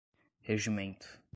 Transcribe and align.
regimento 0.41 1.21